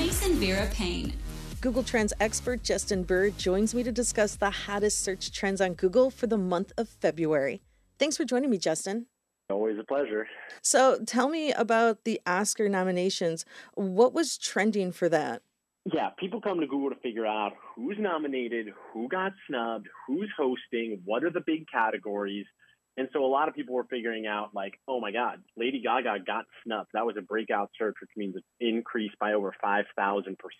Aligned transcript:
Mason 0.00 0.36
Vera 0.36 0.66
Paine. 0.72 1.12
Google 1.60 1.82
Trends 1.82 2.14
expert 2.20 2.62
Justin 2.62 3.02
Burr 3.02 3.28
joins 3.28 3.74
me 3.74 3.82
to 3.82 3.92
discuss 3.92 4.34
the 4.34 4.48
hottest 4.48 5.04
search 5.04 5.30
trends 5.30 5.60
on 5.60 5.74
Google 5.74 6.10
for 6.10 6.26
the 6.26 6.38
month 6.38 6.72
of 6.78 6.88
February. 6.88 7.60
Thanks 7.98 8.16
for 8.16 8.24
joining 8.24 8.48
me, 8.48 8.56
Justin. 8.56 9.08
Always 9.50 9.78
a 9.78 9.84
pleasure. 9.84 10.26
So, 10.62 11.00
tell 11.06 11.28
me 11.28 11.52
about 11.52 12.04
the 12.04 12.18
Oscar 12.26 12.66
nominations. 12.70 13.44
What 13.74 14.14
was 14.14 14.38
trending 14.38 14.90
for 14.90 15.10
that? 15.10 15.42
Yeah, 15.92 16.08
people 16.18 16.40
come 16.40 16.60
to 16.60 16.66
Google 16.66 16.88
to 16.88 17.00
figure 17.02 17.26
out 17.26 17.52
who's 17.76 17.98
nominated, 17.98 18.68
who 18.94 19.06
got 19.06 19.32
snubbed, 19.46 19.86
who's 20.06 20.30
hosting, 20.34 21.02
what 21.04 21.24
are 21.24 21.30
the 21.30 21.42
big 21.46 21.66
categories. 21.70 22.46
And 22.96 23.08
so 23.12 23.24
a 23.24 23.26
lot 23.26 23.48
of 23.48 23.54
people 23.54 23.74
were 23.74 23.86
figuring 23.88 24.26
out, 24.26 24.50
like, 24.54 24.74
oh 24.86 25.00
my 25.00 25.12
God, 25.12 25.38
Lady 25.56 25.80
Gaga 25.80 26.24
got 26.26 26.44
snubbed. 26.64 26.90
That 26.92 27.06
was 27.06 27.16
a 27.16 27.22
breakout 27.22 27.70
search, 27.78 27.94
which 28.00 28.10
means 28.16 28.34
it 28.36 28.44
increased 28.60 29.16
by 29.18 29.32
over 29.32 29.54
5,000% 29.64 29.84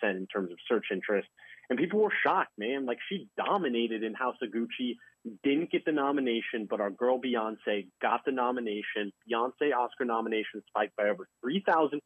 in 0.03 0.27
terms 0.27 0.51
of 0.51 0.59
search 0.69 0.87
interest. 0.93 1.29
And 1.69 1.79
people 1.79 2.01
were 2.01 2.13
shocked, 2.25 2.53
man. 2.57 2.87
Like, 2.87 2.99
she 3.09 3.29
dominated 3.37 4.03
in 4.03 4.15
House 4.15 4.37
of 4.43 4.51
Gucci, 4.51 4.95
didn't 5.43 5.71
get 5.71 5.85
the 5.85 5.93
nomination, 5.93 6.67
but 6.69 6.81
our 6.81 6.91
girl 6.91 7.21
Beyonce 7.21 7.89
got 8.01 8.21
the 8.25 8.33
nomination. 8.33 9.13
Beyonce 9.31 9.75
Oscar 9.77 10.05
nomination 10.05 10.63
spiked 10.69 10.97
by 10.97 11.09
over 11.09 11.29
3,000%. 11.45 12.01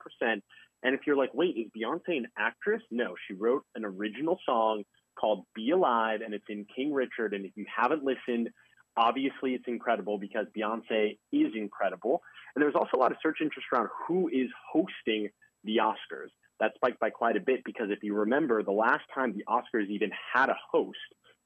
And 0.82 0.94
if 0.94 1.00
you're 1.06 1.16
like, 1.16 1.32
wait, 1.32 1.56
is 1.56 1.70
Beyonce 1.76 2.16
an 2.16 2.26
actress? 2.36 2.82
No, 2.90 3.14
she 3.26 3.34
wrote 3.34 3.62
an 3.74 3.84
original 3.84 4.38
song 4.44 4.82
called 5.18 5.44
Be 5.54 5.70
Alive, 5.70 6.20
and 6.24 6.34
it's 6.34 6.44
in 6.48 6.66
King 6.74 6.92
Richard. 6.92 7.34
And 7.34 7.46
if 7.46 7.52
you 7.54 7.64
haven't 7.74 8.02
listened, 8.02 8.50
Obviously, 8.96 9.54
it's 9.54 9.64
incredible 9.66 10.18
because 10.18 10.46
Beyonce 10.56 11.18
is 11.32 11.52
incredible. 11.54 12.22
And 12.54 12.62
there's 12.62 12.74
also 12.74 12.96
a 12.96 13.00
lot 13.00 13.10
of 13.10 13.18
search 13.22 13.38
interest 13.40 13.66
around 13.72 13.88
who 14.06 14.28
is 14.28 14.48
hosting 14.72 15.30
the 15.64 15.78
Oscars. 15.78 16.30
That 16.60 16.72
spiked 16.76 17.00
by 17.00 17.10
quite 17.10 17.36
a 17.36 17.40
bit 17.40 17.62
because 17.64 17.88
if 17.90 18.02
you 18.02 18.14
remember, 18.14 18.62
the 18.62 18.70
last 18.70 19.02
time 19.12 19.34
the 19.34 19.44
Oscars 19.48 19.88
even 19.88 20.10
had 20.32 20.48
a 20.48 20.56
host 20.70 20.98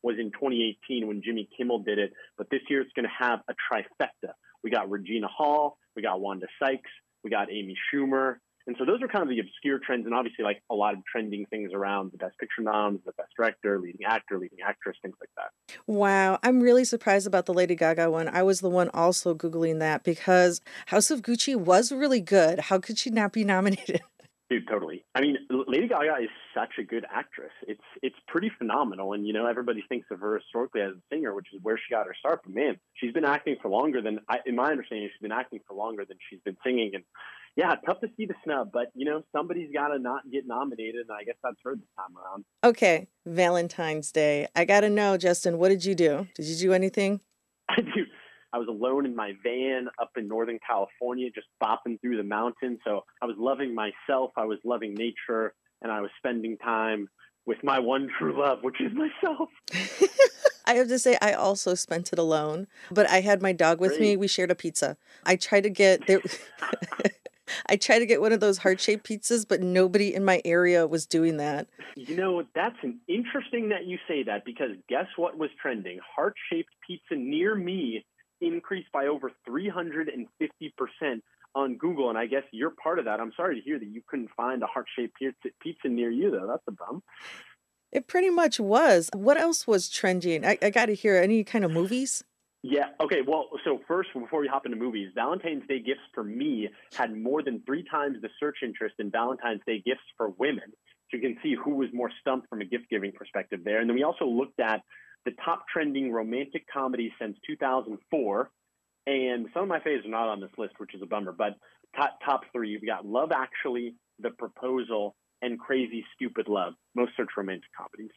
was 0.02 0.16
in 0.18 0.30
2018 0.32 1.06
when 1.08 1.22
Jimmy 1.24 1.48
Kimmel 1.56 1.80
did 1.80 1.98
it. 1.98 2.12
But 2.36 2.50
this 2.50 2.60
year 2.68 2.82
it's 2.82 2.92
going 2.94 3.06
to 3.06 3.24
have 3.24 3.40
a 3.48 3.54
trifecta. 3.72 4.32
We 4.62 4.70
got 4.70 4.90
Regina 4.90 5.28
Hall, 5.28 5.78
we 5.96 6.02
got 6.02 6.20
Wanda 6.20 6.46
Sykes, 6.62 6.90
we 7.24 7.30
got 7.30 7.50
Amy 7.50 7.76
Schumer, 7.92 8.36
and 8.68 8.76
so 8.78 8.84
those 8.84 9.00
are 9.00 9.08
kind 9.08 9.22
of 9.22 9.30
the 9.30 9.40
obscure 9.40 9.78
trends, 9.78 10.04
and 10.04 10.14
obviously 10.14 10.44
like 10.44 10.62
a 10.70 10.74
lot 10.74 10.92
of 10.92 11.00
trending 11.10 11.46
things 11.46 11.72
around 11.72 12.12
the 12.12 12.18
best 12.18 12.38
picture 12.38 12.60
noms, 12.60 13.00
the 13.06 13.12
best 13.12 13.30
director, 13.34 13.80
leading 13.80 14.04
actor, 14.06 14.38
leading 14.38 14.58
actress, 14.62 14.94
things 15.00 15.16
like 15.20 15.30
that. 15.36 15.74
Wow, 15.86 16.38
I'm 16.42 16.60
really 16.60 16.84
surprised 16.84 17.26
about 17.26 17.46
the 17.46 17.54
Lady 17.54 17.74
Gaga 17.74 18.10
one. 18.10 18.28
I 18.28 18.42
was 18.42 18.60
the 18.60 18.68
one 18.68 18.90
also 18.92 19.34
googling 19.34 19.78
that 19.78 20.04
because 20.04 20.60
House 20.86 21.10
of 21.10 21.22
Gucci 21.22 21.56
was 21.56 21.90
really 21.90 22.20
good. 22.20 22.60
How 22.60 22.78
could 22.78 22.98
she 22.98 23.08
not 23.08 23.32
be 23.32 23.42
nominated? 23.42 24.02
Dude, 24.50 24.66
totally. 24.66 25.04
I 25.14 25.20
mean, 25.20 25.36
Lady 25.50 25.88
Gaga 25.88 26.22
is 26.22 26.30
such 26.54 26.78
a 26.78 26.82
good 26.82 27.04
actress. 27.12 27.52
It's 27.66 27.82
it's 28.02 28.16
pretty 28.28 28.50
phenomenal, 28.56 29.12
and 29.12 29.26
you 29.26 29.34
know 29.34 29.46
everybody 29.46 29.84
thinks 29.90 30.06
of 30.10 30.20
her 30.20 30.38
historically 30.38 30.80
as 30.80 30.92
a 30.92 31.14
singer, 31.14 31.34
which 31.34 31.48
is 31.52 31.60
where 31.62 31.76
she 31.76 31.92
got 31.94 32.06
her 32.06 32.14
start. 32.18 32.40
But 32.44 32.54
man, 32.54 32.78
she's 32.94 33.12
been 33.12 33.26
acting 33.26 33.56
for 33.60 33.68
longer 33.68 34.00
than, 34.00 34.20
I, 34.26 34.38
in 34.46 34.56
my 34.56 34.70
understanding, 34.70 35.06
she's 35.12 35.20
been 35.20 35.32
acting 35.32 35.60
for 35.68 35.74
longer 35.74 36.06
than 36.06 36.16
she's 36.30 36.40
been 36.46 36.56
singing. 36.64 36.92
And 36.94 37.04
yeah, 37.56 37.74
tough 37.84 38.00
to 38.00 38.08
see 38.16 38.24
the 38.24 38.34
snub, 38.42 38.70
but 38.72 38.86
you 38.94 39.04
know 39.04 39.22
somebody's 39.32 39.70
got 39.70 39.88
to 39.88 39.98
not 39.98 40.22
get 40.30 40.46
nominated, 40.46 41.08
and 41.08 41.10
I 41.10 41.24
guess 41.24 41.36
that's 41.42 41.58
her 41.64 41.74
this 41.74 41.84
time 41.98 42.16
around. 42.16 42.44
Okay, 42.64 43.08
Valentine's 43.26 44.12
Day. 44.12 44.48
I 44.56 44.64
got 44.64 44.80
to 44.80 44.88
know, 44.88 45.18
Justin. 45.18 45.58
What 45.58 45.68
did 45.68 45.84
you 45.84 45.94
do? 45.94 46.26
Did 46.34 46.46
you 46.46 46.56
do 46.56 46.72
anything? 46.72 47.20
I 48.52 48.58
was 48.58 48.68
alone 48.68 49.04
in 49.04 49.14
my 49.14 49.32
van 49.42 49.88
up 50.00 50.10
in 50.16 50.26
Northern 50.26 50.58
California, 50.66 51.30
just 51.34 51.46
bopping 51.62 52.00
through 52.00 52.16
the 52.16 52.22
mountains. 52.22 52.78
So 52.84 53.04
I 53.22 53.26
was 53.26 53.36
loving 53.38 53.74
myself, 53.74 54.32
I 54.36 54.44
was 54.44 54.58
loving 54.64 54.94
nature, 54.94 55.54
and 55.82 55.92
I 55.92 56.00
was 56.00 56.10
spending 56.18 56.56
time 56.58 57.08
with 57.46 57.58
my 57.62 57.78
one 57.78 58.08
true 58.18 58.38
love, 58.38 58.58
which 58.62 58.80
is 58.80 58.92
myself. 58.92 59.48
I 60.66 60.74
have 60.74 60.88
to 60.88 60.98
say, 60.98 61.16
I 61.20 61.32
also 61.32 61.74
spent 61.74 62.12
it 62.12 62.18
alone, 62.18 62.66
but 62.90 63.08
I 63.08 63.20
had 63.20 63.40
my 63.40 63.52
dog 63.52 63.80
with 63.80 63.92
Great. 63.92 64.00
me. 64.00 64.16
We 64.16 64.28
shared 64.28 64.50
a 64.50 64.54
pizza. 64.54 64.98
I 65.24 65.36
tried 65.36 65.62
to 65.62 65.70
get 65.70 66.06
there. 66.06 66.20
I 67.66 67.76
tried 67.76 68.00
to 68.00 68.06
get 68.06 68.20
one 68.20 68.32
of 68.32 68.40
those 68.40 68.58
heart 68.58 68.78
shaped 68.78 69.08
pizzas, 69.08 69.46
but 69.48 69.62
nobody 69.62 70.14
in 70.14 70.24
my 70.24 70.42
area 70.44 70.86
was 70.86 71.06
doing 71.06 71.38
that. 71.38 71.66
You 71.96 72.16
know, 72.16 72.44
that's 72.54 72.76
an 72.82 73.00
interesting 73.08 73.70
that 73.70 73.86
you 73.86 73.98
say 74.06 74.22
that 74.24 74.44
because 74.44 74.72
guess 74.88 75.06
what 75.16 75.38
was 75.38 75.48
trending? 75.60 75.98
Heart 76.14 76.34
shaped 76.52 76.70
pizza 76.86 77.14
near 77.14 77.54
me 77.54 78.04
increased 78.40 78.90
by 78.92 79.06
over 79.06 79.32
350% 79.48 81.22
on 81.54 81.76
Google. 81.76 82.08
And 82.08 82.18
I 82.18 82.26
guess 82.26 82.42
you're 82.52 82.72
part 82.82 82.98
of 82.98 83.04
that. 83.06 83.20
I'm 83.20 83.32
sorry 83.36 83.56
to 83.56 83.60
hear 83.60 83.78
that 83.78 83.88
you 83.88 84.02
couldn't 84.06 84.30
find 84.36 84.62
a 84.62 84.66
heart 84.66 84.86
shaped 84.96 85.18
pizza 85.60 85.88
near 85.88 86.10
you, 86.10 86.30
though. 86.30 86.46
That's 86.46 86.62
a 86.68 86.72
bum. 86.72 87.02
It 87.90 88.06
pretty 88.06 88.30
much 88.30 88.60
was. 88.60 89.08
What 89.14 89.38
else 89.38 89.66
was 89.66 89.88
trending? 89.88 90.44
I, 90.44 90.58
I 90.60 90.70
got 90.70 90.86
to 90.86 90.94
hear 90.94 91.16
any 91.16 91.42
kind 91.42 91.64
of 91.64 91.70
movies. 91.70 92.22
Yeah. 92.62 92.86
Okay. 93.00 93.20
Well, 93.26 93.48
so 93.64 93.80
first, 93.86 94.10
before 94.12 94.40
we 94.40 94.48
hop 94.48 94.66
into 94.66 94.76
movies, 94.76 95.10
Valentine's 95.14 95.66
Day 95.68 95.80
gifts 95.80 96.00
for 96.12 96.24
me 96.24 96.68
had 96.94 97.16
more 97.16 97.42
than 97.42 97.62
three 97.64 97.84
times 97.88 98.18
the 98.20 98.28
search 98.38 98.58
interest 98.62 98.96
in 98.98 99.10
Valentine's 99.10 99.62
Day 99.66 99.82
gifts 99.84 100.02
for 100.16 100.30
women. 100.30 100.72
So 101.10 101.16
you 101.16 101.20
can 101.20 101.38
see 101.42 101.54
who 101.54 101.76
was 101.76 101.88
more 101.94 102.10
stumped 102.20 102.48
from 102.48 102.60
a 102.60 102.64
gift 102.64 102.84
giving 102.90 103.12
perspective 103.12 103.60
there. 103.64 103.80
And 103.80 103.88
then 103.88 103.94
we 103.94 104.02
also 104.02 104.26
looked 104.26 104.60
at 104.60 104.82
the 105.24 105.32
top 105.44 105.64
trending 105.72 106.12
romantic 106.12 106.64
comedies 106.72 107.12
since 107.20 107.36
2004. 107.46 108.50
And 109.06 109.46
some 109.54 109.62
of 109.62 109.68
my 109.68 109.78
favorites 109.78 110.06
are 110.06 110.10
not 110.10 110.28
on 110.28 110.40
this 110.40 110.50
list, 110.58 110.74
which 110.78 110.94
is 110.94 111.02
a 111.02 111.06
bummer. 111.06 111.32
But 111.32 111.56
top, 111.96 112.18
top 112.24 112.42
three, 112.52 112.70
you've 112.70 112.84
got 112.84 113.06
Love 113.06 113.32
Actually, 113.32 113.94
The 114.20 114.30
Proposal, 114.30 115.16
and 115.40 115.58
Crazy 115.58 116.04
Stupid 116.14 116.48
Love. 116.48 116.74
Most 116.94 117.12
search 117.16 117.30
romantic 117.36 117.70
comedies. 117.76 118.10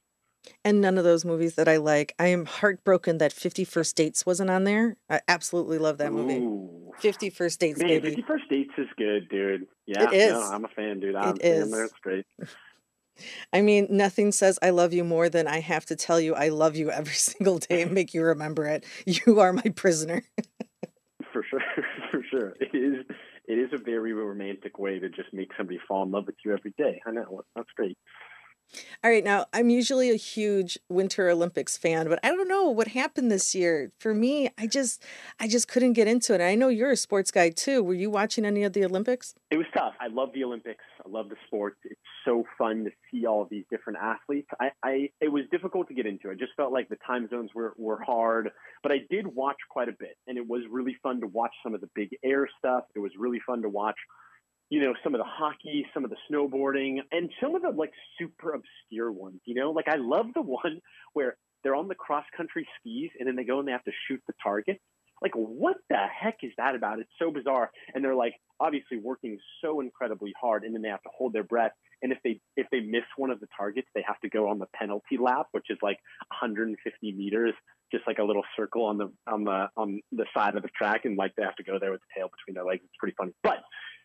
And 0.66 0.82
none 0.82 0.98
of 0.98 1.04
those 1.04 1.24
movies 1.24 1.56
that 1.56 1.68
I 1.68 1.78
like. 1.78 2.14
I 2.18 2.28
am 2.28 2.46
heartbroken 2.46 3.20
that 3.20 3.32
Fifty 3.32 3.64
First 3.64 3.96
Dates 3.96 4.26
wasn't 4.26 4.50
on 4.50 4.64
there. 4.64 4.98
I 5.08 5.22
absolutely 5.28 5.78
love 5.78 6.00
that 6.00 6.12
movie. 6.12 6.38
Ooh. 6.38 6.92
50 7.00 7.30
Dates, 7.30 7.80
Man, 7.80 7.88
baby. 7.88 8.10
50 8.10 8.24
First 8.28 8.50
Dates 8.50 8.72
is 8.78 8.88
good, 8.98 9.30
dude. 9.30 9.68
Yeah, 9.86 10.10
it 10.10 10.14
is. 10.14 10.34
No, 10.34 10.42
I'm 10.42 10.66
a 10.66 10.68
fan, 10.70 11.00
dude. 11.00 11.16
I'm 11.16 11.36
it 11.36 11.44
is. 11.44 11.74
It's 11.74 11.94
great. 12.02 12.26
I 13.54 13.62
mean, 13.62 13.88
nothing 13.90 14.32
says 14.32 14.60
I 14.62 14.70
love 14.70 14.94
you 14.94 15.04
more 15.04 15.30
than 15.30 15.48
I 15.48 15.60
have 15.60 15.86
to 15.88 15.96
tell 15.96 16.20
you 16.20 16.36
I 16.36 16.50
love 16.50 16.76
you 16.76 16.92
every 16.92 17.14
single 17.30 17.60
day 17.60 17.82
and 17.82 17.92
make 17.92 18.14
you 18.14 18.24
remember 18.24 18.68
it. 18.68 18.86
You 19.06 19.40
are 19.40 19.54
my 19.54 19.72
prisoner. 19.76 20.24
for 21.34 21.44
sure, 21.50 21.62
for 22.12 22.24
sure. 22.30 22.54
It 22.60 22.76
is 22.76 23.06
it 23.48 23.54
is 23.54 23.70
a 23.74 23.78
very 23.78 24.14
romantic 24.14 24.80
way 24.80 25.00
to 25.00 25.10
just 25.10 25.34
make 25.34 25.52
somebody 25.58 25.80
fall 25.88 26.04
in 26.04 26.12
love 26.12 26.28
with 26.28 26.36
you 26.46 26.54
every 26.54 26.74
day. 26.78 27.02
I 27.06 27.12
know. 27.12 27.42
That's 27.56 27.70
great. 27.76 27.98
All 29.04 29.10
right, 29.12 29.24
now 29.24 29.46
I'm 29.52 29.70
usually 29.70 30.12
a 30.12 30.16
huge 30.16 30.78
Winter 30.90 31.30
Olympics 31.30 31.78
fan, 31.78 32.08
but 32.08 32.20
I 32.24 32.30
don't 32.30 32.48
know 32.48 32.70
what 32.70 32.90
happened 32.90 33.32
this 33.32 33.54
year. 33.56 33.92
For 34.00 34.14
me, 34.14 34.50
I 34.58 34.68
just 34.68 35.04
I 35.40 35.48
just 35.48 35.68
couldn't 35.68 35.94
get 35.94 36.08
into 36.08 36.34
it. 36.34 36.42
I 36.42 36.56
know 36.56 36.68
you're 36.68 36.92
a 36.92 36.98
sports 36.98 37.32
guy 37.32 37.50
too. 37.50 37.84
Were 37.84 37.94
you 37.94 38.10
watching 38.10 38.46
any 38.46 38.64
of 38.64 38.74
the 38.74 38.86
Olympics? 38.86 39.34
It 39.50 39.58
was 39.58 39.66
tough. 39.74 39.94
I 40.00 40.08
love 40.08 40.30
the 40.34 40.44
Olympics. 40.44 40.84
I 41.04 41.10
love 41.10 41.30
the 41.30 41.36
sport. 41.48 41.78
It's 41.84 42.00
so 42.24 42.46
fun 42.58 42.86
to 42.86 42.92
see 43.10 43.26
all 43.26 43.48
these 43.50 43.66
different 43.70 44.00
athletes. 44.02 44.48
I, 44.60 44.70
I 44.84 45.10
it 45.20 45.32
was 45.32 45.44
difficult 45.52 45.88
to 45.90 45.94
get 45.94 46.06
into. 46.06 46.30
I 46.30 46.36
just 46.36 46.54
felt 46.56 46.72
like 46.72 46.88
the 46.90 46.98
time 47.06 47.28
zones 47.30 47.50
were 47.54 47.74
were 47.78 48.02
hard, 48.02 48.52
but 48.84 48.92
I 48.92 49.00
did 49.10 49.28
watch 49.28 49.58
quite 49.70 49.90
a 49.90 49.96
bit, 49.98 50.16
and 50.28 50.38
it 50.38 50.48
was 50.48 50.62
really 50.70 50.96
fun 51.04 51.20
to 51.22 51.28
watch 51.28 51.54
some 51.64 51.74
of 51.74 51.82
the 51.82 51.90
big 51.96 52.10
air 52.24 52.48
stuff. 52.60 52.84
It 52.96 53.00
was 53.00 53.12
really 53.18 53.42
fun 53.46 53.62
to 53.64 53.70
watch 53.70 53.98
you 54.72 54.80
know, 54.80 54.94
some 55.04 55.14
of 55.14 55.20
the 55.20 55.26
hockey, 55.28 55.86
some 55.94 56.06
of 56.06 56.10
the 56.10 56.16
snowboarding, 56.32 57.00
and 57.12 57.30
some 57.44 57.56
of 57.56 57.62
the 57.62 57.70
like 57.70 57.92
super 58.18 58.54
obscure 58.54 59.12
ones. 59.12 59.42
You 59.46 59.54
know, 59.54 59.72
like 59.72 59.90
I 59.90 59.98
love 59.98 60.28
the 60.34 60.42
one 60.42 60.80
where 61.14 61.36
they're 61.62 61.76
on 61.76 61.90
the 61.90 61.96
cross 61.96 62.24
country 62.36 62.66
skis 62.80 63.12
and 63.20 63.28
then 63.28 63.36
they 63.36 63.44
go 63.44 63.60
and 63.60 63.68
they 63.68 63.74
have 63.74 63.84
to 63.84 63.92
shoot 64.08 64.22
the 64.26 64.34
target. 64.42 64.80
Like, 65.22 65.34
what 65.36 65.76
the 65.90 65.98
heck 65.98 66.38
is 66.42 66.52
that 66.58 66.74
about? 66.74 67.00
It's 67.00 67.12
so 67.20 67.30
bizarre. 67.30 67.70
And 67.94 68.04
they're 68.04 68.16
like 68.16 68.34
obviously 68.60 68.98
working 68.98 69.38
so 69.62 69.82
incredibly 69.82 70.34
hard, 70.40 70.64
and 70.64 70.74
then 70.74 70.82
they 70.82 70.90
have 70.90 71.04
to 71.04 71.10
hold 71.16 71.34
their 71.34 71.44
breath. 71.44 71.74
And 72.02 72.14
if 72.14 72.20
they 72.24 72.40
if 72.56 72.66
they 72.72 72.80
miss 72.80 73.04
one 73.18 73.30
of 73.30 73.42
the 73.42 73.48
targets, 73.56 73.90
they 73.94 74.04
have 74.08 74.20
to 74.22 74.30
go 74.30 74.48
on 74.48 74.58
the 74.58 74.68
penalty 74.74 75.18
lap, 75.20 75.48
which 75.52 75.68
is 75.70 75.78
like 75.84 75.98
150 76.42 77.12
meters, 77.12 77.54
just 77.92 78.08
like 78.08 78.20
a 78.20 78.24
little 78.24 78.44
circle 78.56 78.86
on 78.86 78.98
the 78.98 79.12
on 79.28 79.44
the 79.44 79.68
on 79.76 80.00
the 80.14 80.26
side 80.34 80.56
of 80.56 80.64
the 80.64 80.70
track, 80.70 81.02
and 81.04 81.18
like 81.18 81.34
they 81.36 81.44
have 81.44 81.58
to 81.58 81.64
go 81.64 81.78
there 81.78 81.92
with 81.92 82.02
the 82.02 82.20
tail 82.20 82.30
between 82.30 82.56
their 82.56 82.66
legs. 82.66 82.82
It's 82.84 82.98
pretty 82.98 83.16
funny, 83.18 83.34
but 83.44 83.58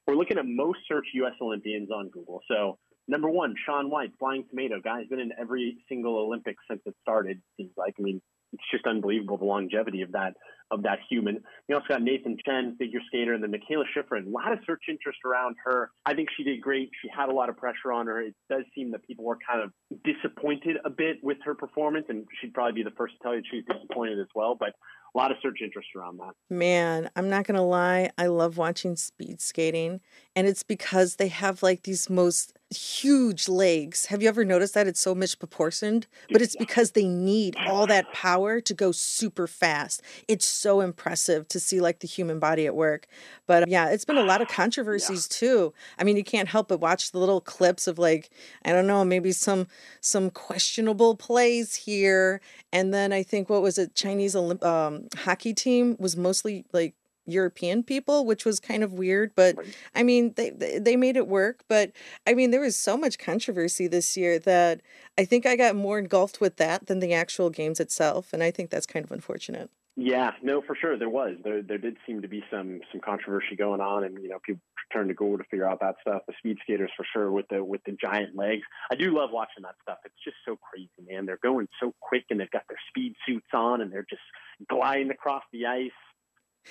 we're 0.07 0.15
looking 0.15 0.39
at 0.39 0.47
most 0.47 0.79
search 0.89 1.07
U.S. 1.15 1.35
Olympians 1.41 1.91
on 1.91 2.09
Google. 2.09 2.41
So 2.49 2.79
number 3.09 3.29
one, 3.29 3.55
Shaun 3.67 3.91
White, 3.91 4.13
Flying 4.19 4.45
Tomato. 4.49 4.81
Guy's 4.83 5.07
been 5.09 5.21
in 5.21 5.33
every 5.39 5.79
single 5.89 6.19
Olympics 6.19 6.63
since 6.71 6.81
it 6.87 6.95
started. 7.03 7.41
Seems 7.57 7.73
like. 7.77 7.95
I 7.99 8.03
mean, 8.03 8.21
it's 8.53 8.65
just 8.71 8.87
unbelievable 8.87 9.39
the 9.39 9.45
longevity 9.45 10.03
of 10.03 10.13
that 10.13 10.35
of 10.71 10.83
that 10.83 10.99
human. 11.09 11.41
We 11.69 11.75
also 11.75 11.87
got 11.89 12.03
Nathan 12.03 12.37
Chen, 12.45 12.77
figure 12.79 13.01
skater, 13.07 13.35
and 13.35 13.43
then 13.43 13.53
Mikaela 13.53 13.85
Shiffrin. 13.97 14.27
A 14.27 14.31
lot 14.31 14.53
of 14.53 14.59
search 14.67 14.83
interest 14.89 15.19
around 15.25 15.57
her. 15.65 15.91
I 16.05 16.15
think 16.15 16.29
she 16.37 16.43
did 16.43 16.61
great. 16.61 16.91
She 17.03 17.09
had 17.15 17.29
a 17.29 17.33
lot 17.33 17.49
of 17.49 17.57
pressure 17.57 17.93
on 17.93 18.07
her. 18.07 18.21
It 18.21 18.35
does 18.51 18.65
seem 18.75 18.91
that 18.93 19.07
people 19.07 19.25
were 19.25 19.39
kind 19.49 19.63
of 19.63 19.71
disappointed 20.05 20.79
a 20.85 20.91
bit 20.91 21.19
with 21.23 21.39
her 21.45 21.55
performance, 21.55 22.07
and 22.09 22.25
she'd 22.41 22.55
probably 22.55 22.73
be 22.73 22.83
the 22.83 22.95
first 22.97 23.15
to 23.15 23.23
tell 23.23 23.35
you 23.35 23.43
she's 23.51 23.65
disappointed 23.65 24.19
as 24.19 24.29
well. 24.35 24.57
But 24.59 24.75
a 25.15 25.19
lot 25.19 25.31
of 25.31 25.39
search 25.43 25.59
interest 25.63 25.89
around 25.97 26.19
that. 26.19 26.33
Man, 26.51 27.11
I'm 27.17 27.31
not 27.31 27.47
going 27.47 27.57
to 27.57 27.63
lie. 27.63 28.11
I 28.19 28.27
love 28.27 28.59
watching 28.59 28.97
speed 28.97 29.41
skating. 29.41 30.01
And 30.35 30.47
it's 30.47 30.63
because 30.63 31.17
they 31.17 31.29
have 31.29 31.63
like 31.63 31.85
these 31.85 32.11
most 32.11 32.56
huge 32.71 33.49
legs. 33.49 34.07
Have 34.07 34.23
you 34.23 34.29
ever 34.29 34.45
noticed 34.45 34.75
that? 34.75 34.89
It's 34.89 35.01
so 35.01 35.15
misproportioned, 35.15 36.05
but 36.31 36.43
it's 36.43 36.57
because 36.57 36.93
they 36.93 37.07
need 37.07 37.57
all 37.57 37.87
that 37.87 38.13
power 38.13 38.61
to 38.61 38.75
go 38.75 38.91
super 38.91 39.47
fast. 39.47 40.03
It's 40.27 40.45
so 40.45 40.81
impressive 40.81 41.47
to 41.49 41.61
see 41.61 41.81
like 41.81 42.01
the 42.01 42.09
human 42.09 42.41
body 42.41 42.67
at 42.67 42.75
work. 42.75 43.07
But 43.47 43.69
yeah, 43.69 43.91
it's 43.91 44.05
been 44.05 44.17
a 44.17 44.25
lot 44.25 44.43
of 44.43 44.49
controversies 44.57 45.29
yeah. 45.31 45.37
too. 45.39 45.75
I 45.99 46.05
mean, 46.05 46.17
you 46.17 46.25
can't 46.25 46.49
help 46.49 46.69
but 46.69 46.81
watch 46.81 47.13
the 47.13 47.19
little 47.19 47.41
clips 47.41 47.87
of 47.87 47.99
like, 47.99 48.31
I 48.65 48.73
don't 48.73 48.87
know, 48.87 49.05
maybe 49.05 49.33
some 49.33 49.69
some 50.01 50.31
questionable 50.31 51.15
plays 51.15 51.75
here. 51.77 52.41
And 52.73 52.93
then 52.93 53.13
I 53.13 53.23
think 53.23 53.49
what 53.49 53.63
was 53.63 53.79
it, 53.79 53.95
Chinese 53.95 54.35
Olymp- 54.35 54.65
um, 54.65 55.07
hockey 55.17 55.55
team 55.55 55.97
was 56.01 56.17
mostly 56.17 56.65
like 56.73 56.95
European 57.27 57.83
people, 57.83 58.25
which 58.25 58.45
was 58.45 58.61
kind 58.61 58.83
of 58.83 58.93
weird. 58.93 59.33
But 59.35 59.57
I 59.95 60.03
mean, 60.03 60.35
they 60.37 60.51
they 60.51 60.97
made 60.97 61.17
it 61.17 61.29
work. 61.29 61.65
But 61.69 61.93
I 62.27 62.35
mean, 62.35 62.51
there 62.51 62.61
was 62.61 62.77
so 62.77 62.97
much 62.97 63.19
controversy 63.19 63.87
this 63.87 64.17
year 64.17 64.39
that 64.41 64.81
I 65.19 65.25
think 65.25 65.47
I 65.47 65.57
got 65.57 65.77
more 65.77 65.99
engulfed 65.99 66.41
with 66.41 66.57
that 66.57 66.87
than 66.87 67.01
the 67.01 67.13
actual 67.13 67.51
games 67.51 67.81
itself, 67.81 68.33
and 68.33 68.43
I 68.43 68.51
think 68.51 68.71
that's 68.71 68.87
kind 68.87 69.05
of 69.05 69.13
unfortunate. 69.13 69.71
Yeah, 69.99 70.33
no, 70.43 70.61
for 70.61 70.77
sure 70.77 70.99
there 70.99 71.09
was. 71.09 71.37
There 71.43 71.63
there 71.63 71.79
did 71.79 71.97
seem 72.07 72.21
to 72.21 72.29
be 72.29 72.45
some 72.51 72.81
some 72.93 73.01
controversy 73.01 73.57
going 73.57 73.81
on, 73.81 74.05
and 74.05 74.23
you 74.23 74.29
know 74.29 74.39
people 74.45 74.61
turned 74.93 75.09
to 75.09 75.15
Google 75.15 75.39
to 75.39 75.45
figure 75.45 75.69
out 75.69 75.81
that 75.81 75.97
stuff. 76.03 76.23
The 76.29 76.35
speed 76.39 76.59
skaters 76.63 76.91
for 76.97 77.07
sure 77.15 77.33
with 77.33 77.49
the 77.49 77.65
with 77.65 77.81
the 77.87 77.93
giant 77.93 78.37
legs. 78.37 78.63
I 78.91 78.95
do 78.95 79.17
love 79.17 79.31
watching 79.33 79.63
that 79.63 79.75
stuff. 79.83 79.99
It's 80.05 80.15
just 80.23 80.37
so 80.45 80.57
crazy, 80.57 80.91
man. 81.11 81.25
They're 81.25 81.39
going 81.43 81.69
so 81.81 81.95
quick, 82.01 82.25
and 82.29 82.39
they've 82.39 82.51
got 82.51 82.65
their 82.69 82.79
speed 82.91 83.15
suits 83.27 83.49
on, 83.55 83.81
and 83.81 83.91
they're 83.91 84.07
just 84.09 84.23
gliding 84.69 85.11
across 85.11 85.43
the 85.51 85.65
ice 85.65 85.91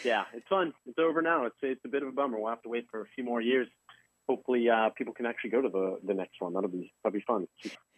yeah, 0.03 0.25
it's 0.33 0.47
fun. 0.47 0.74
It's 0.86 1.00
over 1.00 1.21
now. 1.21 1.45
It's 1.45 1.56
it's 1.62 1.81
a 1.86 1.88
bit 1.88 2.03
of 2.03 2.09
a 2.09 2.12
bummer. 2.12 2.39
We'll 2.39 2.50
have 2.50 2.62
to 2.63 2.69
wait 2.69 2.88
for 2.92 3.01
a 3.01 3.06
few 3.15 3.24
more 3.24 3.42
years. 3.42 3.68
Hopefully, 4.27 4.69
uh, 4.69 4.89
people 4.89 5.13
can 5.13 5.25
actually 5.25 5.51
go 5.51 5.62
to 5.62 5.69
the 5.69 6.00
the 6.06 6.13
next 6.13 6.39
one. 6.39 6.53
That'll 6.53 6.69
be 6.69 6.94
that'll 7.03 7.13
be 7.13 7.24
fun. 7.25 7.47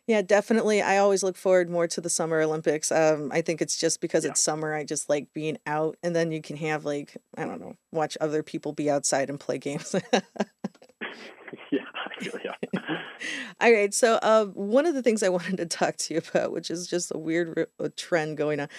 Yeah, 0.07 0.21
definitely. 0.21 0.81
I 0.81 0.97
always 0.99 1.21
look 1.21 1.35
forward 1.35 1.69
more 1.69 1.85
to 1.87 1.99
the 1.99 2.09
Summer 2.09 2.41
Olympics. 2.41 2.93
Um, 2.93 3.29
I 3.33 3.41
think 3.41 3.61
it's 3.61 3.77
just 3.77 3.99
because 3.99 4.23
yeah. 4.23 4.31
it's 4.31 4.41
summer. 4.41 4.73
I 4.73 4.85
just 4.85 5.09
like 5.09 5.33
being 5.33 5.57
out, 5.65 5.97
and 6.01 6.15
then 6.15 6.31
you 6.31 6.41
can 6.41 6.55
have 6.57 6.85
like 6.85 7.17
I 7.37 7.45
don't 7.45 7.59
know, 7.59 7.75
watch 7.91 8.17
other 8.21 8.41
people 8.41 8.71
be 8.71 8.89
outside 8.89 9.29
and 9.29 9.39
play 9.39 9.57
games. 9.57 9.93
yeah, 11.71 11.79
yeah. 12.21 12.53
All 13.61 13.71
right. 13.71 13.93
So, 13.93 14.15
uh, 14.21 14.45
one 14.45 14.85
of 14.85 14.93
the 14.93 15.01
things 15.01 15.23
I 15.23 15.29
wanted 15.29 15.57
to 15.57 15.65
talk 15.65 15.97
to 15.97 16.13
you 16.13 16.21
about, 16.29 16.51
which 16.51 16.69
is 16.71 16.87
just 16.87 17.11
a 17.13 17.17
weird 17.17 17.67
trend 17.95 18.37
going 18.37 18.59
on, 18.59 18.69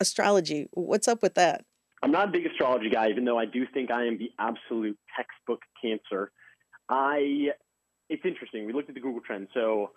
astrology. 0.00 0.68
What's 0.72 1.08
up 1.08 1.22
with 1.22 1.34
that? 1.34 1.64
I'm 2.02 2.10
not 2.10 2.28
a 2.28 2.30
big 2.30 2.46
astrology 2.46 2.90
guy, 2.90 3.08
even 3.08 3.24
though 3.24 3.38
I 3.38 3.46
do 3.46 3.66
think 3.72 3.90
I 3.90 4.06
am 4.06 4.18
the 4.18 4.30
absolute 4.38 4.98
textbook 5.16 5.60
cancer. 5.82 6.30
I, 6.88 7.48
it's 8.08 8.24
interesting. 8.24 8.66
We 8.66 8.72
looked 8.72 8.88
at 8.88 8.94
the 8.94 9.00
Google 9.00 9.20
Trends. 9.20 9.48
So 9.52 9.90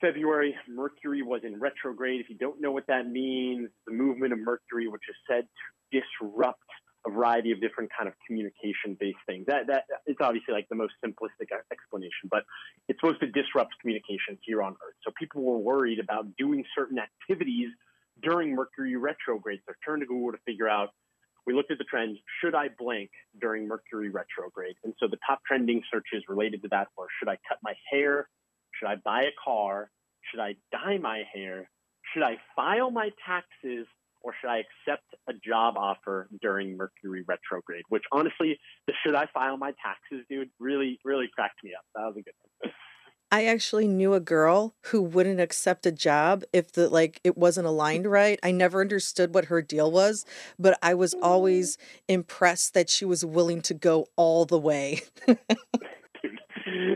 February, 0.00 0.54
Mercury 0.68 1.22
was 1.22 1.42
in 1.44 1.58
retrograde. 1.60 2.20
If 2.20 2.28
you 2.28 2.36
don't 2.36 2.60
know 2.60 2.72
what 2.72 2.86
that 2.88 3.08
means, 3.08 3.68
the 3.86 3.92
movement 3.92 4.32
of 4.32 4.40
Mercury, 4.40 4.88
which 4.88 5.02
is 5.08 5.16
said 5.28 5.44
to 5.44 6.00
disrupt 6.00 6.62
a 7.06 7.10
variety 7.10 7.52
of 7.52 7.60
different 7.60 7.90
kind 7.96 8.08
of 8.08 8.14
communication-based 8.26 9.18
things. 9.26 9.46
That 9.46 9.68
that 9.68 9.84
it's 10.06 10.18
obviously 10.20 10.52
like 10.52 10.68
the 10.68 10.74
most 10.74 10.94
simplistic 11.04 11.48
explanation, 11.72 12.28
but 12.30 12.42
it's 12.88 13.00
supposed 13.00 13.20
to 13.20 13.26
disrupt 13.28 13.70
communication 13.80 14.38
here 14.42 14.62
on 14.62 14.72
Earth. 14.72 14.96
So 15.04 15.12
people 15.18 15.42
were 15.42 15.58
worried 15.58 16.00
about 16.00 16.36
doing 16.36 16.64
certain 16.76 16.98
activities 16.98 17.68
during 18.22 18.54
Mercury 18.54 18.96
retrograde. 18.96 19.60
So 19.66 19.74
turn 19.86 20.00
to 20.00 20.06
Google 20.06 20.32
to 20.32 20.38
figure 20.44 20.68
out 20.68 20.90
we 21.48 21.54
looked 21.54 21.70
at 21.70 21.78
the 21.78 21.84
trends. 21.84 22.18
Should 22.42 22.54
I 22.54 22.68
blank 22.78 23.08
during 23.40 23.66
Mercury 23.66 24.10
retrograde? 24.10 24.74
And 24.84 24.92
so 25.00 25.08
the 25.08 25.16
top 25.26 25.40
trending 25.46 25.82
searches 25.90 26.22
related 26.28 26.60
to 26.62 26.68
that 26.68 26.88
were 26.94 27.06
should 27.18 27.30
I 27.30 27.38
cut 27.48 27.56
my 27.62 27.72
hair? 27.90 28.28
Should 28.78 28.88
I 28.88 28.96
buy 28.96 29.22
a 29.22 29.32
car? 29.42 29.90
Should 30.30 30.40
I 30.40 30.56
dye 30.70 30.98
my 30.98 31.22
hair? 31.32 31.70
Should 32.12 32.22
I 32.22 32.36
file 32.54 32.90
my 32.90 33.10
taxes? 33.26 33.86
Or 34.20 34.34
should 34.38 34.50
I 34.50 34.58
accept 34.58 35.06
a 35.26 35.32
job 35.32 35.78
offer 35.78 36.28
during 36.42 36.76
Mercury 36.76 37.24
retrograde? 37.26 37.84
Which 37.88 38.02
honestly, 38.12 38.58
the 38.86 38.92
should 39.02 39.14
I 39.14 39.26
file 39.32 39.56
my 39.56 39.72
taxes, 39.82 40.26
dude, 40.28 40.50
really, 40.60 40.98
really 41.02 41.30
cracked 41.34 41.64
me 41.64 41.70
up. 41.72 41.84
That 41.94 42.02
was 42.02 42.16
a 42.18 42.22
good 42.22 42.34
one. 42.60 42.72
I 43.30 43.44
actually 43.44 43.86
knew 43.86 44.14
a 44.14 44.20
girl 44.20 44.74
who 44.86 45.02
wouldn't 45.02 45.40
accept 45.40 45.84
a 45.86 45.92
job 45.92 46.44
if 46.52 46.72
the 46.72 46.88
like 46.88 47.20
it 47.24 47.36
wasn't 47.36 47.66
mm. 47.66 47.70
aligned 47.70 48.06
right. 48.06 48.38
I 48.42 48.52
never 48.52 48.80
understood 48.80 49.34
what 49.34 49.46
her 49.46 49.60
deal 49.60 49.90
was, 49.90 50.24
but 50.58 50.78
I 50.82 50.94
was 50.94 51.14
mm. 51.14 51.20
always 51.22 51.78
impressed 52.08 52.74
that 52.74 52.88
she 52.88 53.04
was 53.04 53.24
willing 53.24 53.60
to 53.62 53.74
go 53.74 54.06
all 54.16 54.44
the 54.44 54.58
way. 54.58 55.02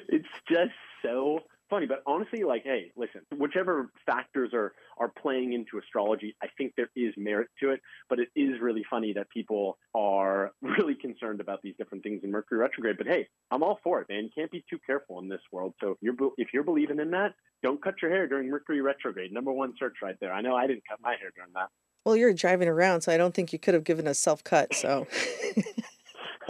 It's 0.09 0.29
just 0.49 0.75
so 1.03 1.41
funny, 1.73 1.87
but 1.87 2.03
honestly, 2.07 2.45
like, 2.45 2.65
hey, 2.65 2.93
listen, 2.97 3.23
whichever 3.39 3.91
factors 4.05 4.51
are 4.53 4.75
are 4.99 5.11
playing 5.21 5.55
into 5.55 5.79
astrology, 5.79 6.37
I 6.43 6.49
think 6.59 6.75
there 6.77 6.91
is 6.95 7.15
merit 7.17 7.49
to 7.61 7.71
it. 7.71 7.81
But 8.11 8.19
it 8.19 8.29
is 8.37 8.61
really 8.61 8.85
funny 8.91 9.15
that 9.15 9.31
people 9.31 9.79
are 9.95 10.53
really 10.63 10.95
concerned 10.95 11.41
about 11.41 11.63
these 11.63 11.75
different 11.79 12.05
things 12.05 12.21
in 12.23 12.31
Mercury 12.31 12.61
retrograde. 12.61 12.99
But 12.99 13.07
hey, 13.07 13.27
I'm 13.51 13.63
all 13.63 13.81
for 13.83 14.03
it, 14.03 14.09
man. 14.11 14.25
You 14.25 14.31
can't 14.37 14.51
be 14.51 14.63
too 14.69 14.79
careful 14.85 15.19
in 15.21 15.29
this 15.29 15.41
world. 15.51 15.73
So 15.81 15.93
if 15.93 15.99
you're 16.03 16.15
if 16.37 16.49
you're 16.53 16.63
believing 16.63 17.01
in 17.01 17.11
that, 17.13 17.35
don't 17.63 17.83
cut 17.83 17.95
your 18.03 18.11
hair 18.11 18.29
during 18.29 18.51
Mercury 18.51 18.83
retrograde. 18.83 19.33
Number 19.33 19.53
one 19.53 19.73
search 19.79 19.97
right 20.03 20.17
there. 20.21 20.33
I 20.33 20.43
know 20.43 20.55
I 20.55 20.67
didn't 20.67 20.83
cut 20.87 20.99
my 21.03 21.17
hair 21.19 21.31
during 21.35 21.53
that. 21.55 21.69
Well, 22.05 22.17
you're 22.17 22.35
driving 22.35 22.69
around, 22.69 23.01
so 23.01 23.13
I 23.13 23.17
don't 23.17 23.33
think 23.33 23.53
you 23.53 23.59
could 23.59 23.75
have 23.75 23.85
given 23.85 24.07
a 24.07 24.15
self 24.15 24.45
cut. 24.45 24.75
So. 24.75 25.07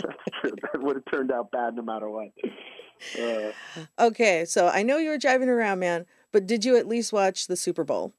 that 0.43 0.83
would 0.83 0.97
have 0.97 1.05
turned 1.11 1.31
out 1.31 1.53
bad 1.53 1.77
no 1.77 1.83
matter 1.83 2.09
what. 2.09 2.29
Uh, 3.19 3.53
okay, 3.99 4.45
so 4.45 4.69
I 4.69 4.83
know 4.83 4.99
you 4.99 5.11
were 5.11 5.19
driving 5.19 5.49
around, 5.49 5.79
man, 5.79 6.07
but 6.33 6.47
did 6.47 6.65
you 6.65 6.77
at 6.77 6.87
least 6.87 7.13
watch 7.13 7.47
the 7.47 7.57
Super 7.57 7.85
Bowl? 7.85 8.15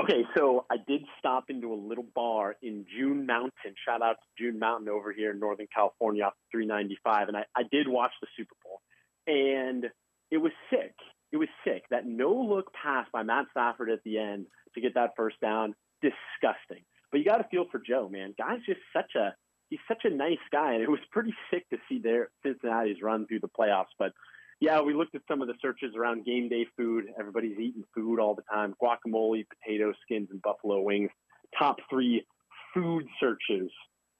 Okay, 0.00 0.24
so 0.36 0.64
I 0.70 0.76
did 0.86 1.02
stop 1.18 1.50
into 1.50 1.72
a 1.72 1.76
little 1.76 2.06
bar 2.14 2.56
in 2.62 2.86
June 2.96 3.26
Mountain. 3.26 3.74
Shout 3.86 4.02
out 4.02 4.16
to 4.16 4.42
June 4.42 4.58
Mountain 4.58 4.88
over 4.88 5.12
here 5.12 5.32
in 5.32 5.38
Northern 5.38 5.66
California 5.74 6.24
off 6.24 6.34
395. 6.52 7.28
And 7.28 7.36
I, 7.36 7.44
I 7.56 7.62
did 7.70 7.86
watch 7.88 8.12
the 8.20 8.26
Super 8.36 8.54
Bowl. 8.64 8.80
And 9.26 9.86
it 10.30 10.38
was 10.38 10.52
sick. 10.70 10.94
It 11.32 11.36
was 11.36 11.48
sick. 11.64 11.84
That 11.90 12.06
no 12.06 12.32
look 12.32 12.72
pass 12.72 13.06
by 13.12 13.22
Matt 13.22 13.46
Stafford 13.50 13.90
at 13.90 14.02
the 14.04 14.18
end 14.18 14.46
to 14.74 14.80
get 14.80 14.94
that 14.94 15.10
first 15.16 15.40
down, 15.40 15.74
disgusting. 16.00 16.84
But 17.10 17.18
you 17.18 17.24
got 17.24 17.38
to 17.38 17.48
feel 17.50 17.66
for 17.70 17.80
Joe, 17.84 18.08
man. 18.08 18.34
Guy's 18.38 18.60
just 18.66 18.80
such 18.94 19.14
a 19.16 19.34
he's 19.70 19.80
such 19.88 20.04
a 20.04 20.10
nice 20.10 20.38
guy, 20.52 20.74
and 20.74 20.82
it 20.82 20.90
was 20.90 21.00
pretty 21.10 21.34
sick 21.50 21.68
to 21.70 21.78
see 21.88 21.98
their 21.98 22.28
Cincinnati's 22.44 23.00
run 23.02 23.26
through 23.26 23.40
the 23.40 23.48
playoffs. 23.48 23.94
But 23.98 24.12
yeah, 24.60 24.82
we 24.82 24.92
looked 24.92 25.14
at 25.14 25.22
some 25.26 25.40
of 25.40 25.48
the 25.48 25.54
searches 25.62 25.94
around 25.96 26.26
game 26.26 26.48
day 26.48 26.66
food. 26.76 27.06
Everybody's 27.18 27.58
eating 27.58 27.84
food 27.94 28.20
all 28.20 28.34
the 28.34 28.42
time: 28.52 28.74
guacamole, 28.82 29.44
potato 29.48 29.94
skins, 30.02 30.28
and 30.30 30.42
buffalo 30.42 30.82
wings. 30.82 31.10
Top 31.58 31.76
three 31.88 32.26
food 32.74 33.06
searches 33.18 33.70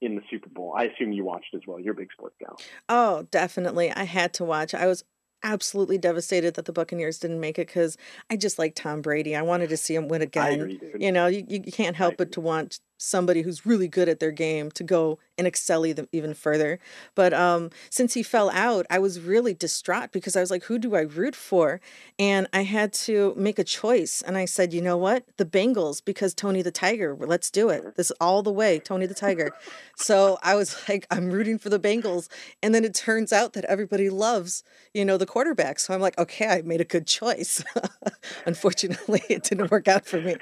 in 0.01 0.15
the 0.15 0.21
Super 0.29 0.49
Bowl. 0.49 0.73
I 0.75 0.85
assume 0.85 1.11
you 1.11 1.23
watched 1.23 1.53
as 1.53 1.61
well. 1.67 1.79
You're 1.79 1.93
a 1.93 1.97
big 1.97 2.11
sports 2.11 2.35
gal. 2.39 2.57
Oh, 2.89 3.27
definitely. 3.29 3.91
I 3.91 4.03
had 4.03 4.33
to 4.35 4.43
watch. 4.43 4.73
I 4.73 4.87
was 4.87 5.03
absolutely 5.43 5.97
devastated 5.97 6.55
that 6.55 6.65
the 6.65 6.73
Buccaneers 6.73 7.19
didn't 7.19 7.39
make 7.39 7.57
it 7.57 7.67
because 7.67 7.97
I 8.29 8.35
just 8.35 8.59
like 8.59 8.75
Tom 8.75 9.01
Brady. 9.01 9.35
I 9.35 9.41
wanted 9.41 9.69
to 9.69 9.77
see 9.77 9.95
him 9.95 10.07
win 10.07 10.21
again. 10.21 10.61
Agree, 10.61 10.79
you 10.99 11.11
know, 11.11 11.27
you, 11.27 11.45
you 11.47 11.71
can't 11.71 11.95
help 11.95 12.17
but 12.17 12.31
to 12.33 12.41
want 12.41 12.79
somebody 13.01 13.41
who's 13.41 13.65
really 13.65 13.87
good 13.87 14.07
at 14.07 14.19
their 14.19 14.31
game 14.31 14.69
to 14.71 14.83
go 14.83 15.17
and 15.37 15.47
excel 15.47 15.85
even, 15.85 16.33
further. 16.35 16.79
But 17.15 17.33
um, 17.33 17.71
since 17.89 18.13
he 18.13 18.21
fell 18.21 18.51
out, 18.51 18.85
I 18.89 18.99
was 18.99 19.19
really 19.19 19.55
distraught 19.55 20.11
because 20.11 20.35
I 20.35 20.39
was 20.39 20.51
like, 20.51 20.65
who 20.65 20.77
do 20.77 20.95
I 20.95 21.01
root 21.01 21.35
for? 21.35 21.81
And 22.19 22.47
I 22.53 22.63
had 22.63 22.93
to 22.93 23.33
make 23.35 23.57
a 23.57 23.63
choice. 23.63 24.21
And 24.21 24.37
I 24.37 24.45
said, 24.45 24.71
you 24.71 24.81
know 24.81 24.97
what? 24.97 25.25
The 25.37 25.45
Bengals, 25.45 26.03
because 26.03 26.35
Tony 26.35 26.61
the 26.61 26.71
Tiger, 26.71 27.17
let's 27.19 27.49
do 27.49 27.69
it. 27.69 27.95
This 27.95 28.11
all 28.21 28.43
the 28.43 28.51
way, 28.51 28.77
Tony 28.79 29.07
the 29.07 29.15
Tiger. 29.15 29.51
so 29.95 30.37
I 30.43 30.55
was 30.55 30.77
like, 30.89 31.07
I'm 31.09 31.31
rooting 31.31 31.57
for 31.57 31.69
the 31.69 31.79
Bengals. 31.79 32.29
And 32.61 32.75
then 32.75 32.85
it 32.85 32.93
turns 32.93 33.33
out 33.33 33.53
that 33.53 33.65
everybody 33.65 34.09
loves, 34.09 34.63
you 34.93 35.03
know, 35.03 35.17
the 35.17 35.25
quarterback. 35.25 35.79
So 35.79 35.93
I'm 35.93 36.01
like, 36.01 36.17
okay, 36.19 36.47
I 36.47 36.61
made 36.61 36.81
a 36.81 36.85
good 36.85 37.07
choice. 37.07 37.63
Unfortunately, 38.45 39.23
it 39.27 39.43
didn't 39.43 39.71
work 39.71 39.87
out 39.87 40.05
for 40.05 40.21
me. 40.21 40.35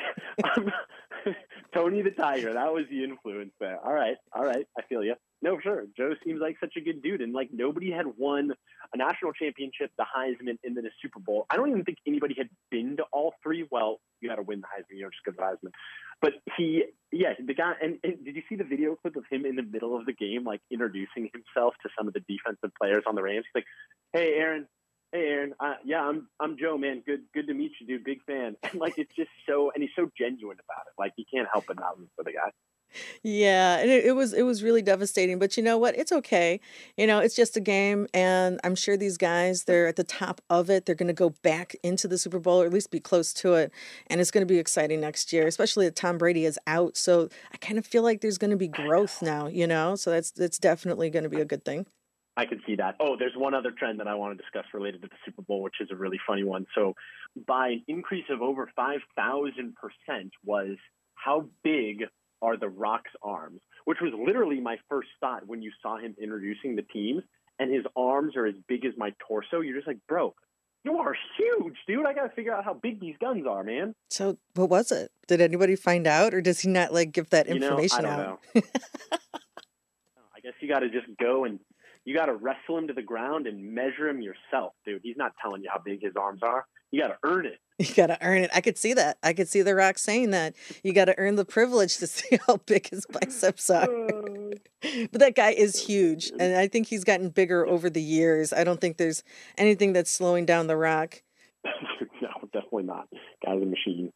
Tony 1.80 2.02
the 2.02 2.12
Tiger. 2.12 2.54
That 2.54 2.74
was 2.74 2.86
the 2.90 3.04
influence 3.04 3.52
there. 3.60 3.80
All 3.84 3.94
right, 3.94 4.18
all 4.34 4.44
right. 4.44 4.66
I 4.78 4.82
feel 4.90 5.04
you. 5.04 5.16
No, 5.42 5.58
sure. 5.62 5.86
Joe 5.96 6.14
seems 6.26 6.42
like 6.42 6.58
such 6.60 6.74
a 6.76 6.82
good 6.82 7.02
dude, 7.02 7.22
and 7.22 7.32
like 7.32 7.50
nobody 7.54 7.90
had 7.90 8.06
won 8.18 8.52
a 8.94 8.98
national 8.98 9.32
championship, 9.32 9.92
the 9.98 10.04
Heisman, 10.04 10.58
and 10.66 10.76
then 10.76 10.86
a 10.86 10.90
Super 11.02 11.20
Bowl. 11.20 11.46
I 11.50 11.56
don't 11.56 11.70
even 11.70 11.86
think 11.86 12.00
anybody 12.06 12.36
had 12.38 12.50
been 12.70 12.98
to 12.98 13.04
all 13.14 13.34
three. 13.42 13.66
Well, 13.72 14.02
you 14.20 14.28
got 14.28 14.36
to 14.36 14.42
win 14.42 14.60
the 14.60 14.68
Heisman, 14.68 14.98
you 14.98 15.04
know, 15.04 15.10
just 15.10 15.22
because 15.24 15.40
of 15.40 15.46
Heisman. 15.46 15.72
But 16.22 16.34
he, 16.58 16.84
yeah, 17.14 17.34
the 17.40 17.54
guy. 17.54 17.74
And, 17.82 17.98
and 18.04 18.26
did 18.26 18.36
you 18.36 18.42
see 18.50 18.58
the 18.58 18.66
video 18.66 18.98
clip 18.98 19.16
of 19.16 19.24
him 19.32 19.46
in 19.46 19.56
the 19.56 19.64
middle 19.64 19.96
of 19.96 20.06
the 20.06 20.14
game, 20.14 20.44
like 20.44 20.60
introducing 20.70 21.30
himself 21.32 21.76
to 21.84 21.90
some 21.98 22.10
of 22.10 22.14
the 22.14 22.22
defensive 22.28 22.72
players 22.78 23.04
on 23.08 23.16
the 23.16 23.24
Rams? 23.24 23.46
He's 23.54 23.62
like, 23.62 23.68
"Hey, 24.12 24.34
Aaron, 24.34 24.68
Hey 25.12 25.26
Aaron, 25.28 25.56
uh, 25.60 25.74
yeah, 25.84 26.02
I'm 26.02 26.28
I'm 26.40 26.56
Joe, 26.56 26.78
man. 26.78 27.02
Good 27.04 27.22
good 27.34 27.48
to 27.48 27.54
meet 27.56 27.72
you, 27.80 27.88
dude. 27.88 28.04
Big 28.04 28.24
fan. 28.26 28.56
And 28.62 28.76
like 28.80 29.00
it's 29.00 29.14
just 29.16 29.32
so, 29.48 29.72
and 29.74 29.82
he's 29.82 29.92
so 29.96 30.10
genuine 30.16 30.58
about 30.64 30.86
it. 30.86 30.94
Like 31.00 31.14
you 31.18 31.26
can't 31.32 31.48
help 31.52 31.66
but 31.68 31.80
not 31.80 31.98
root 31.98 32.10
for 32.16 32.24
the 32.24 32.34
guy. 32.34 32.52
Yeah, 33.24 33.78
and 33.78 33.90
it, 33.90 34.06
it 34.06 34.12
was 34.14 34.34
it 34.34 34.44
was 34.44 34.62
really 34.62 34.82
devastating. 34.84 35.40
But 35.40 35.58
you 35.58 35.64
know 35.64 35.78
what? 35.80 35.98
It's 35.98 36.12
okay. 36.12 36.60
You 36.96 37.08
know, 37.08 37.20
it's 37.20 37.36
just 37.36 37.58
a 37.58 37.60
game, 37.60 38.08
and 38.14 38.60
I'm 38.64 38.76
sure 38.76 38.98
these 38.98 39.18
guys 39.18 39.64
they're 39.64 39.88
at 39.88 39.96
the 39.96 40.04
top 40.04 40.42
of 40.50 40.70
it. 40.70 40.86
They're 40.86 40.96
going 40.96 41.08
to 41.08 41.14
go 41.14 41.32
back 41.42 41.76
into 41.84 42.08
the 42.08 42.18
Super 42.18 42.40
Bowl, 42.40 42.62
or 42.62 42.66
at 42.66 42.74
least 42.74 42.92
be 42.92 43.00
close 43.00 43.34
to 43.36 43.56
it, 43.56 43.72
and 44.08 44.22
it's 44.22 44.32
going 44.32 44.46
to 44.46 44.52
be 44.52 44.60
exciting 44.60 45.02
next 45.02 45.34
year. 45.34 45.48
Especially 45.48 45.86
that 45.86 45.96
Tom 45.96 46.18
Brady 46.20 46.46
is 46.46 46.60
out, 46.68 46.98
so 46.98 47.30
I 47.52 47.58
kind 47.58 47.78
of 47.80 47.86
feel 47.86 48.04
like 48.04 48.22
there's 48.22 48.38
going 48.38 48.52
to 48.52 48.58
be 48.58 48.68
growth 48.68 49.22
now. 49.22 49.48
You 49.48 49.68
know, 49.68 49.96
so 49.96 50.12
that's 50.12 50.32
that's 50.32 50.60
definitely 50.60 51.10
going 51.10 51.24
to 51.24 51.30
be 51.30 51.42
a 51.42 51.46
good 51.46 51.66
thing. 51.66 51.88
I 52.40 52.46
can 52.46 52.62
see 52.66 52.76
that. 52.76 52.96
Oh, 53.02 53.18
there's 53.20 53.36
one 53.36 53.54
other 53.54 53.72
trend 53.78 54.00
that 54.00 54.08
I 54.08 54.16
want 54.16 54.38
to 54.38 54.42
discuss 54.42 54.64
related 54.74 55.02
to 55.02 55.10
the 55.10 55.16
Super 55.26 55.42
Bowl, 55.42 55.62
which 55.62 55.76
is 55.82 55.90
a 55.92 55.96
really 55.96 56.20
funny 56.26 56.46
one. 56.46 56.66
So, 56.74 56.94
by 57.46 57.68
an 57.68 57.84
increase 57.90 58.24
of 58.30 58.42
over 58.42 58.70
5,000% 58.80 59.74
was 60.46 60.78
how 61.16 61.50
big 61.66 62.06
are 62.42 62.56
The 62.56 62.70
Rock's 62.70 63.12
arms, 63.22 63.60
which 63.84 63.98
was 64.02 64.14
literally 64.18 64.62
my 64.62 64.78
first 64.90 65.10
thought 65.20 65.46
when 65.48 65.62
you 65.62 65.72
saw 65.82 65.98
him 65.98 66.16
introducing 66.22 66.78
the 66.78 66.82
teams, 66.84 67.24
and 67.60 67.74
his 67.74 67.84
arms 67.98 68.38
are 68.38 68.46
as 68.46 68.56
big 68.70 68.86
as 68.86 68.94
my 68.96 69.14
torso. 69.28 69.60
You're 69.60 69.76
just 69.76 69.88
like, 69.88 70.00
bro, 70.08 70.34
you 70.86 70.98
are 70.98 71.14
huge, 71.38 71.76
dude. 71.88 72.06
I 72.06 72.14
got 72.14 72.24
to 72.24 72.36
figure 72.36 72.56
out 72.56 72.64
how 72.64 72.74
big 72.74 73.02
these 73.02 73.16
guns 73.20 73.46
are, 73.46 73.66
man. 73.66 73.94
So, 74.10 74.38
what 74.56 74.70
was 74.70 74.94
it? 74.94 75.12
Did 75.28 75.42
anybody 75.42 75.76
find 75.76 76.08
out, 76.08 76.34
or 76.34 76.40
does 76.40 76.62
he 76.62 76.70
not 76.70 76.94
like 76.94 77.12
give 77.12 77.32
that 77.32 77.48
information 77.48 77.98
you 77.98 78.04
know, 78.04 78.10
I 78.10 78.16
don't 78.16 78.26
out? 78.26 78.40
I 80.40 80.40
guess 80.42 80.54
you 80.62 80.70
got 80.70 80.80
to 80.80 80.90
just 80.90 81.08
go 81.20 81.44
and 81.44 81.60
you 82.10 82.16
got 82.16 82.26
to 82.26 82.34
wrestle 82.34 82.76
him 82.76 82.88
to 82.88 82.94
the 82.94 83.04
ground 83.04 83.46
and 83.46 83.76
measure 83.76 84.10
him 84.10 84.20
yourself, 84.20 84.74
dude. 84.84 85.02
He's 85.04 85.16
not 85.16 85.32
telling 85.40 85.62
you 85.62 85.70
how 85.72 85.80
big 85.80 86.02
his 86.02 86.14
arms 86.20 86.42
are. 86.42 86.66
You 86.90 87.02
got 87.04 87.10
to 87.10 87.18
earn 87.24 87.46
it. 87.46 87.60
You 87.78 87.94
got 87.96 88.08
to 88.08 88.18
earn 88.22 88.40
it. 88.40 88.50
I 88.54 88.60
could 88.62 88.78
see 88.80 88.94
that. 88.96 89.20
I 89.24 89.32
could 89.32 89.48
see 89.48 89.62
The 89.62 89.74
Rock 89.76 90.00
saying 90.00 90.32
that. 90.32 90.54
You 90.84 90.92
got 90.92 91.06
to 91.06 91.18
earn 91.20 91.36
the 91.36 91.46
privilege 91.46 91.98
to 92.00 92.08
see 92.08 92.40
how 92.48 92.58
big 92.66 92.90
his 92.90 93.06
biceps 93.06 93.70
are. 93.70 93.88
Oh. 94.82 95.06
but 95.12 95.20
that 95.20 95.36
guy 95.36 95.52
is 95.52 95.86
huge. 95.86 96.32
And 96.40 96.56
I 96.56 96.68
think 96.68 96.88
he's 96.88 97.04
gotten 97.04 97.30
bigger 97.30 97.68
over 97.68 97.90
the 97.90 98.02
years. 98.02 98.52
I 98.54 98.64
don't 98.64 98.82
think 98.82 98.98
there's 98.98 99.24
anything 99.58 99.94
that's 99.94 100.10
slowing 100.10 100.46
down 100.46 100.66
The 100.68 100.78
Rock. 100.78 101.22
no, 102.22 102.30
definitely 102.54 102.84
not. 102.84 103.08
Guy's 103.46 103.62
a 103.62 103.66
machine. 103.66 104.12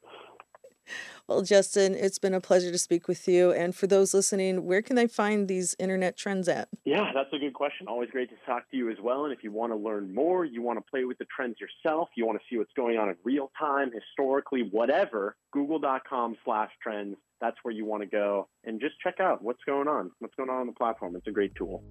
Well, 1.28 1.42
Justin, 1.42 1.96
it's 1.96 2.20
been 2.20 2.34
a 2.34 2.42
pleasure 2.42 2.72
to 2.72 2.78
speak 2.78 3.08
with 3.08 3.28
you. 3.28 3.52
And 3.52 3.76
for 3.76 3.88
those 3.88 4.14
listening, 4.14 4.66
where 4.66 4.82
can 4.82 4.96
they 4.96 5.08
find 5.08 5.48
these 5.48 5.76
internet 5.80 6.18
trends 6.18 6.48
at? 6.48 6.68
Yeah, 6.86 7.12
that's 7.14 7.32
a 7.34 7.40
good 7.40 7.54
question. 7.54 7.88
Always 7.88 8.10
great 8.10 8.30
to 8.30 8.36
talk 8.46 8.70
to 8.72 8.78
you 8.78 8.90
as 8.90 8.98
well. 9.02 9.26
And 9.26 9.34
if 9.34 9.44
you 9.44 9.52
want 9.52 9.72
to 9.72 9.78
learn 9.78 10.14
more, 10.14 10.46
you 10.46 10.62
want 10.62 10.78
to 10.78 10.90
play 10.90 11.06
with 11.06 11.18
the 11.18 11.26
trends 11.36 11.58
yourself, 11.60 12.10
you 12.16 12.26
want 12.26 12.40
to 12.40 12.46
see 12.50 12.58
what's 12.58 12.74
going 12.74 12.98
on 12.98 13.10
in 13.10 13.16
real 13.24 13.52
time, 13.58 13.92
historically, 13.92 14.68
whatever, 14.72 15.36
google.com 15.52 16.36
slash 16.44 16.72
trends. 16.82 17.16
That's 17.40 17.58
where 17.64 17.74
you 17.74 17.86
want 17.86 18.04
to 18.04 18.08
go 18.08 18.48
and 18.64 18.80
just 18.80 18.96
check 19.02 19.20
out 19.20 19.44
what's 19.44 19.64
going 19.66 19.88
on, 19.88 20.12
what's 20.20 20.36
going 20.36 20.50
on 20.50 20.62
on 20.62 20.68
the 20.68 20.74
platform. 20.74 21.16
It's 21.16 21.28
a 21.28 21.32
great 21.32 21.56
tool. 21.56 21.84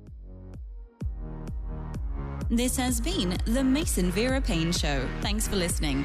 This 2.50 2.76
has 2.76 3.00
been 3.00 3.38
the 3.46 3.64
Mason 3.64 4.10
Vera 4.10 4.40
Paine 4.40 4.72
Show. 4.72 5.08
Thanks 5.22 5.48
for 5.48 5.56
listening. 5.56 6.04